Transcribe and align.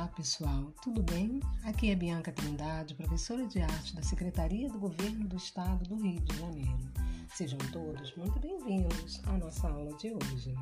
Olá 0.00 0.08
pessoal, 0.08 0.72
tudo 0.82 1.02
bem? 1.02 1.40
Aqui 1.62 1.90
é 1.90 1.94
Bianca 1.94 2.32
Trindade, 2.32 2.94
professora 2.94 3.46
de 3.46 3.60
arte 3.60 3.94
da 3.94 4.02
Secretaria 4.02 4.66
do 4.70 4.78
Governo 4.78 5.28
do 5.28 5.36
Estado 5.36 5.84
do 5.84 5.96
Rio 5.96 6.18
de 6.22 6.38
Janeiro. 6.38 6.90
Sejam 7.28 7.58
todos 7.70 8.16
muito 8.16 8.40
bem-vindos 8.40 9.20
à 9.26 9.32
nossa 9.36 9.68
aula 9.68 9.94
de 9.98 10.10
hoje. 10.14 10.54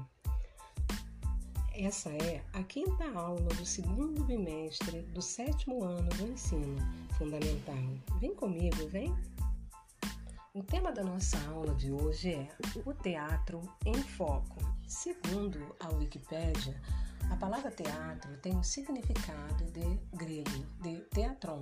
Essa 1.72 2.10
é 2.10 2.42
a 2.52 2.64
quinta 2.64 3.04
aula 3.14 3.48
do 3.54 3.64
segundo 3.64 4.24
bimestre 4.24 5.02
do 5.14 5.22
sétimo 5.22 5.84
ano 5.84 6.10
do 6.16 6.32
ensino 6.32 6.76
fundamental. 7.16 7.76
Vem 8.18 8.34
comigo, 8.34 8.88
vem? 8.88 9.14
O 10.52 10.64
tema 10.64 10.90
da 10.90 11.04
nossa 11.04 11.38
aula 11.48 11.76
de 11.76 11.92
hoje 11.92 12.32
é 12.32 12.48
o 12.84 12.92
teatro 12.92 13.62
em 13.86 13.94
foco. 14.02 14.77
Segundo 14.88 15.76
a 15.80 15.90
Wikipédia, 15.90 16.74
a 17.30 17.36
palavra 17.36 17.70
teatro 17.70 18.34
tem 18.38 18.56
um 18.56 18.62
significado 18.62 19.62
de 19.66 19.98
grego, 20.16 20.66
de 20.80 20.96
teatron. 21.10 21.60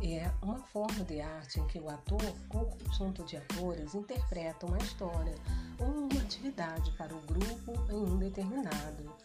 É 0.00 0.30
uma 0.40 0.60
forma 0.60 1.04
de 1.04 1.20
arte 1.20 1.58
em 1.58 1.66
que 1.66 1.80
o 1.80 1.90
ator 1.90 2.22
ou 2.54 2.66
conjunto 2.66 3.24
de 3.24 3.38
atores 3.38 3.92
interpreta 3.92 4.66
uma 4.66 4.78
história 4.78 5.34
ou 5.80 6.04
uma 6.04 6.20
atividade 6.22 6.92
para 6.92 7.12
o 7.12 7.20
grupo 7.22 7.72
em 7.92 7.96
um 7.96 8.16
determinado 8.18 9.16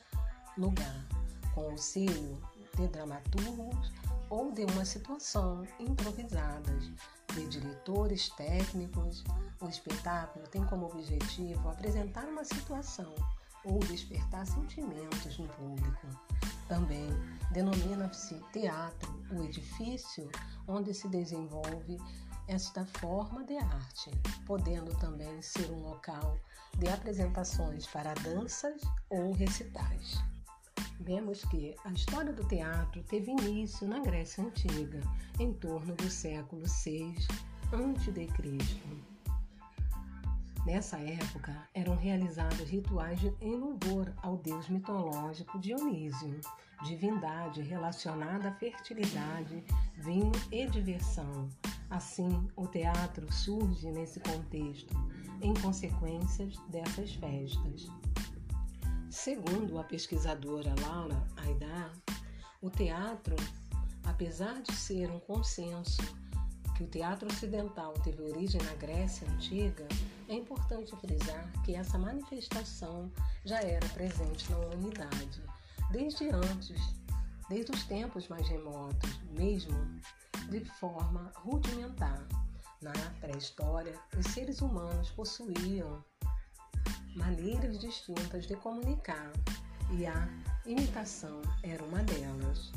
lugar, 0.58 1.05
com 1.53 1.70
auxílio 1.70 2.41
de 2.75 2.88
dramaturgos 2.88 3.91
ou 4.30 4.52
de 4.52 4.66
uma 4.66 4.86
situação 4.86 5.64
improvisadas, 5.80 6.92
de 7.34 7.48
diretores 7.48 8.30
técnicos. 8.30 9.24
O 9.62 9.68
espetáculo 9.68 10.48
tem 10.48 10.64
como 10.66 10.88
objetivo 10.88 11.70
apresentar 11.70 12.26
uma 12.26 12.44
situação 12.44 13.14
ou 13.64 13.80
despertar 13.80 14.46
sentimentos 14.46 15.38
no 15.38 15.48
público. 15.50 16.08
Também 16.67 17.09
denomina-se 17.52 18.40
teatro 18.52 19.23
o 19.32 19.44
edifício 19.44 20.30
onde 20.67 20.94
se 20.94 21.08
desenvolve 21.08 21.98
esta 22.48 22.86
forma 22.86 23.44
de 23.44 23.58
arte, 23.58 24.12
podendo 24.45 24.95
também 25.00 25.42
ser 25.42 25.70
um 25.72 25.82
local 25.82 26.38
de 26.78 26.88
apresentações 26.88 27.88
para 27.88 28.14
danças 28.16 28.82
ou 29.10 29.32
recitais. 29.32 30.20
Vemos 31.00 31.44
que 31.46 31.76
a 31.84 31.92
história 31.92 32.32
do 32.32 32.48
teatro 32.48 33.04
teve 33.04 33.32
início 33.32 33.88
na 33.88 34.00
Grécia 34.00 34.44
Antiga, 34.44 35.02
em 35.40 35.54
torno 35.54 35.94
do 35.96 36.10
século 36.10 36.64
VI 36.66 37.16
a.C. 37.72 38.30
Nessa 40.66 40.98
época, 40.98 41.56
eram 41.73 41.96
realizados 41.96 42.68
rituais 42.70 43.20
em 43.42 43.56
louvor 43.56 44.12
ao 44.23 44.38
deus 44.38 44.68
mitológico 44.68 45.60
Dionísio, 45.60 46.40
divindade 46.84 47.62
relacionada 47.62 48.50
à 48.50 48.54
fertilidade, 48.54 49.64
vinho 49.98 50.32
e 50.52 50.66
diversão. 50.68 51.48
Assim, 51.90 52.48
o 52.56 52.66
teatro 52.68 53.32
surge 53.32 53.92
nesse 53.92 54.20
contexto, 54.22 54.96
em 55.42 55.54
consequência 55.54 56.50
dessas 56.70 57.14
festas. 57.14 57.88
Segundo 59.16 59.80
a 59.80 59.83
pesquisadora 59.85 60.75
Laura 60.81 61.25
Aidar, 61.38 61.89
o 62.61 62.69
teatro, 62.69 63.38
apesar 64.03 64.61
de 64.61 64.73
ser 64.75 65.09
um 65.09 65.21
consenso 65.21 66.02
que 66.75 66.83
o 66.83 66.88
teatro 66.88 67.31
ocidental 67.31 67.93
teve 68.03 68.21
origem 68.21 68.61
na 68.61 68.73
Grécia 68.75 69.25
Antiga, 69.31 69.88
é 70.27 70.33
importante 70.33 70.93
frisar 70.97 71.49
que 71.63 71.73
essa 71.73 71.97
manifestação 71.97 73.09
já 73.45 73.61
era 73.61 73.88
presente 73.89 74.52
na 74.52 74.59
humanidade, 74.59 75.41
desde 75.91 76.30
antes, 76.30 76.81
desde 77.49 77.71
os 77.71 77.86
tempos 77.86 78.27
mais 78.27 78.45
remotos, 78.49 79.17
mesmo 79.31 79.80
de 80.49 80.59
forma 80.77 81.31
rudimentar. 81.37 82.27
Na 82.81 82.92
pré-história, 83.21 83.98
os 84.20 84.25
seres 84.33 84.61
humanos 84.61 85.09
possuíam 85.11 86.04
maneiras 87.15 87.80
distintas 87.80 88.45
de 88.45 88.55
comunicar 88.58 89.31
e 89.92 90.05
a 90.05 90.27
imitação 90.65 91.42
era 91.64 91.83
uma 91.83 92.03
delas. 92.03 92.71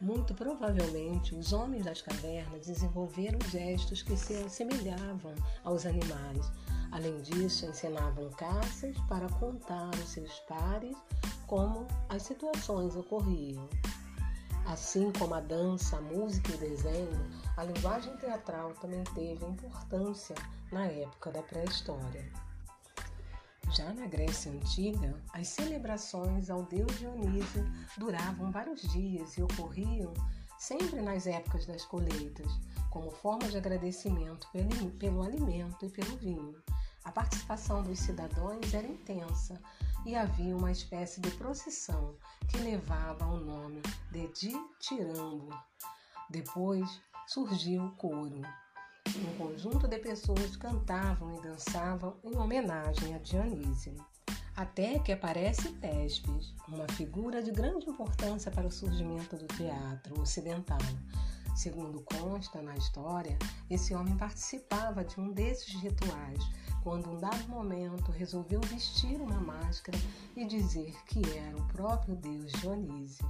Muito 0.00 0.34
provavelmente, 0.34 1.34
os 1.34 1.52
homens 1.52 1.84
das 1.84 2.02
cavernas 2.02 2.66
desenvolveram 2.66 3.38
gestos 3.50 4.02
que 4.02 4.16
se 4.16 4.34
assemelhavam 4.34 5.34
aos 5.64 5.86
animais. 5.86 6.52
Além 6.92 7.20
disso, 7.22 7.66
ensinavam 7.66 8.30
caças 8.32 8.96
para 9.08 9.28
contar 9.40 9.86
aos 9.86 10.08
seus 10.10 10.38
pares 10.40 10.96
como 11.46 11.86
as 12.08 12.22
situações 12.22 12.94
ocorriam. 12.94 13.68
Assim 14.66 15.10
como 15.12 15.34
a 15.34 15.40
dança, 15.40 15.96
a 15.96 16.00
música 16.00 16.52
e 16.52 16.54
o 16.56 16.58
desenho, 16.58 17.30
a 17.56 17.64
linguagem 17.64 18.14
teatral 18.18 18.74
também 18.74 19.04
teve 19.14 19.44
importância 19.44 20.34
na 20.70 20.86
época 20.86 21.30
da 21.30 21.42
pré-história. 21.42 22.30
Já 23.70 23.92
na 23.92 24.06
Grécia 24.06 24.50
Antiga, 24.52 25.14
as 25.32 25.48
celebrações 25.48 26.48
ao 26.50 26.62
deus 26.62 26.98
Dionísio 26.98 27.64
duravam 27.98 28.50
vários 28.50 28.82
dias 28.82 29.36
e 29.36 29.42
ocorriam 29.42 30.14
sempre 30.58 31.02
nas 31.02 31.26
épocas 31.26 31.66
das 31.66 31.84
colheitas, 31.84 32.50
como 32.90 33.10
forma 33.10 33.48
de 33.48 33.58
agradecimento 33.58 34.48
pelo, 34.52 34.90
pelo 34.92 35.22
alimento 35.22 35.84
e 35.84 35.90
pelo 35.90 36.16
vinho. 36.16 36.54
A 37.04 37.12
participação 37.12 37.82
dos 37.82 37.98
cidadãos 37.98 38.72
era 38.72 38.86
intensa 38.86 39.60
e 40.04 40.14
havia 40.14 40.56
uma 40.56 40.72
espécie 40.72 41.20
de 41.20 41.30
procissão 41.32 42.16
que 42.48 42.58
levava 42.58 43.26
o 43.26 43.38
nome 43.38 43.82
de 44.10 44.26
Ditirambo. 44.28 45.50
Depois 46.30 47.00
surgiu 47.26 47.84
o 47.84 47.92
coro, 47.92 48.42
um 49.24 49.36
conjunto 49.38 49.88
de 49.88 49.98
pessoas 49.98 50.56
cantavam 50.56 51.36
e 51.36 51.42
dançavam 51.42 52.16
em 52.22 52.36
homenagem 52.36 53.14
a 53.14 53.18
Dionísio. 53.18 53.94
Até 54.54 54.98
que 54.98 55.12
aparece 55.12 55.72
Tespes, 55.74 56.54
uma 56.68 56.86
figura 56.88 57.42
de 57.42 57.50
grande 57.50 57.88
importância 57.88 58.50
para 58.50 58.66
o 58.66 58.70
surgimento 58.70 59.36
do 59.36 59.46
teatro 59.46 60.20
ocidental. 60.20 60.78
Segundo 61.54 62.02
consta 62.02 62.60
na 62.60 62.74
história, 62.74 63.38
esse 63.70 63.94
homem 63.94 64.16
participava 64.16 65.04
de 65.04 65.18
um 65.18 65.32
desses 65.32 65.74
rituais, 65.80 66.42
quando 66.82 67.10
um 67.10 67.18
dado 67.18 67.48
momento 67.48 68.12
resolveu 68.12 68.60
vestir 68.62 69.20
uma 69.20 69.40
máscara 69.40 69.98
e 70.36 70.44
dizer 70.46 70.94
que 71.06 71.20
era 71.36 71.56
o 71.56 71.68
próprio 71.68 72.14
deus 72.16 72.52
Dionísio, 72.52 73.28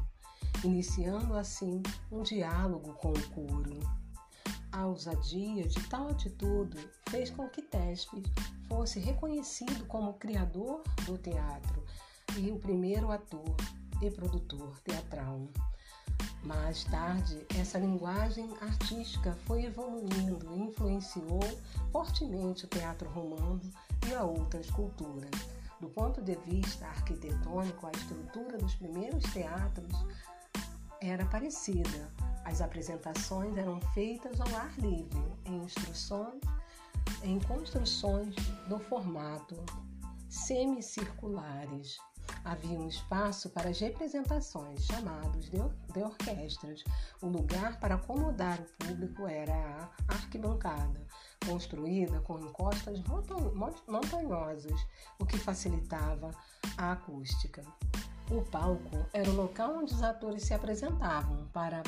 iniciando 0.64 1.34
assim 1.34 1.82
um 2.10 2.22
diálogo 2.22 2.94
com 2.94 3.12
o 3.12 3.28
coro. 3.30 4.05
A 4.72 4.86
ousadia 4.86 5.66
de 5.66 5.88
tal 5.88 6.08
atitude 6.08 6.78
fez 7.08 7.30
com 7.30 7.48
que 7.48 7.62
Tespes 7.62 8.24
fosse 8.68 8.98
reconhecido 8.98 9.86
como 9.86 10.14
criador 10.14 10.82
do 11.04 11.16
teatro 11.16 11.84
e 12.36 12.50
o 12.50 12.58
primeiro 12.58 13.10
ator 13.10 13.56
e 14.02 14.10
produtor 14.10 14.78
teatral. 14.80 15.48
Mais 16.44 16.84
tarde, 16.84 17.44
essa 17.58 17.78
linguagem 17.78 18.48
artística 18.60 19.32
foi 19.46 19.64
evoluindo 19.64 20.38
e 20.54 20.58
influenciou 20.60 21.40
fortemente 21.90 22.64
o 22.64 22.68
teatro 22.68 23.08
romano 23.10 23.60
e 24.08 24.14
a 24.14 24.22
outras 24.22 24.70
culturas. 24.70 25.30
Do 25.80 25.88
ponto 25.88 26.22
de 26.22 26.36
vista 26.36 26.86
arquitetônico, 26.86 27.86
a 27.86 27.90
estrutura 27.90 28.58
dos 28.58 28.74
primeiros 28.76 29.24
teatros 29.32 29.92
era 31.00 31.26
parecida, 31.26 32.10
as 32.46 32.60
apresentações 32.60 33.56
eram 33.56 33.80
feitas 33.92 34.40
ao 34.40 34.56
ar 34.56 34.72
livre, 34.78 35.20
em 35.44 35.64
instruções, 35.64 36.40
em 37.24 37.40
construções 37.40 38.36
do 38.68 38.78
formato 38.78 39.56
semicirculares. 40.28 41.98
Havia 42.44 42.78
um 42.78 42.86
espaço 42.86 43.50
para 43.50 43.70
as 43.70 43.80
representações, 43.80 44.84
chamados 44.84 45.46
de, 45.46 45.58
de 45.92 46.00
orquestras. 46.00 46.84
O 47.20 47.26
lugar 47.26 47.80
para 47.80 47.96
acomodar 47.96 48.60
o 48.60 48.86
público 48.86 49.26
era 49.26 49.90
a 50.06 50.14
arquibancada, 50.14 51.04
construída 51.44 52.20
com 52.20 52.38
encostas 52.38 53.02
montanhosas, 53.88 54.86
o 55.18 55.26
que 55.26 55.36
facilitava 55.36 56.30
a 56.78 56.92
acústica. 56.92 57.62
O 58.30 58.42
palco 58.42 59.06
era 59.12 59.28
o 59.30 59.34
local 59.34 59.78
onde 59.78 59.94
os 59.94 60.02
atores 60.02 60.44
se 60.44 60.54
apresentavam 60.54 61.46
para 61.52 61.82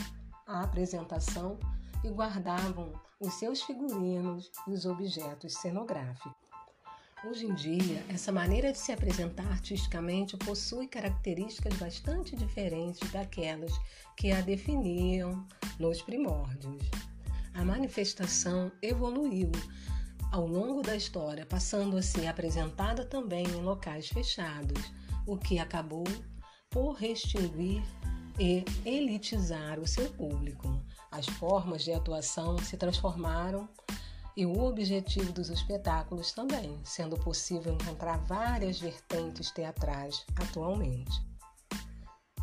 a 0.48 0.62
apresentação 0.62 1.58
e 2.02 2.08
guardavam 2.08 2.92
os 3.20 3.34
seus 3.34 3.62
figurinos 3.62 4.50
e 4.66 4.72
os 4.72 4.86
objetos 4.86 5.52
cenográficos. 5.54 6.32
Hoje 7.24 7.46
em 7.46 7.54
dia, 7.54 8.02
essa 8.08 8.32
maneira 8.32 8.72
de 8.72 8.78
se 8.78 8.92
apresentar 8.92 9.46
artisticamente 9.48 10.36
possui 10.38 10.86
características 10.86 11.74
bastante 11.74 12.34
diferentes 12.34 13.10
daquelas 13.10 13.72
que 14.16 14.30
a 14.30 14.40
definiam 14.40 15.46
nos 15.78 16.00
primórdios. 16.00 16.82
A 17.54 17.64
manifestação 17.64 18.70
evoluiu 18.80 19.50
ao 20.30 20.46
longo 20.46 20.80
da 20.80 20.94
história, 20.94 21.44
passando 21.44 21.96
a 21.96 22.02
ser 22.02 22.28
apresentada 22.28 23.04
também 23.04 23.44
em 23.48 23.62
locais 23.62 24.08
fechados, 24.08 24.92
o 25.26 25.36
que 25.36 25.58
acabou 25.58 26.04
por 26.70 27.02
extinguir 27.02 27.82
e 28.38 28.64
elitizar 28.84 29.78
o 29.80 29.86
seu 29.86 30.10
público. 30.12 30.80
As 31.10 31.26
formas 31.26 31.82
de 31.82 31.92
atuação 31.92 32.58
se 32.58 32.76
transformaram 32.76 33.68
e 34.36 34.46
o 34.46 34.60
objetivo 34.60 35.32
dos 35.32 35.48
espetáculos 35.48 36.32
também, 36.32 36.78
sendo 36.84 37.16
possível 37.16 37.74
encontrar 37.74 38.18
várias 38.18 38.78
vertentes 38.78 39.50
teatrais 39.50 40.24
atualmente. 40.36 41.20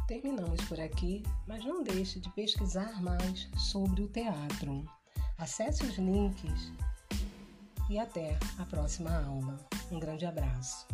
Terminamos 0.08 0.62
por 0.66 0.80
aqui, 0.80 1.24
mas 1.48 1.64
não 1.64 1.82
deixe 1.82 2.20
de 2.20 2.30
pesquisar 2.32 3.02
mais 3.02 3.48
sobre 3.58 4.04
o 4.04 4.08
teatro. 4.08 4.86
Acesse 5.38 5.86
os 5.86 5.98
links 5.98 6.72
e 7.90 7.98
até 7.98 8.38
a 8.60 8.66
próxima 8.66 9.24
aula. 9.26 9.58
Um 9.92 10.00
grande 10.00 10.26
abraço. 10.26 10.86